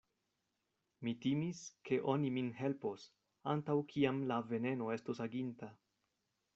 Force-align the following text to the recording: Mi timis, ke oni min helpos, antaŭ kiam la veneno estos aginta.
Mi 1.07 1.13
timis, 1.25 1.61
ke 1.91 1.99
oni 2.15 2.33
min 2.39 2.49
helpos, 2.63 3.05
antaŭ 3.55 3.79
kiam 3.95 4.27
la 4.33 4.41
veneno 4.53 4.93
estos 4.99 5.27
aginta. 5.31 5.75